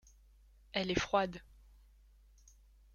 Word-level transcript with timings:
Elle 0.73 0.89
est 0.89 0.99
froide. 0.99 1.43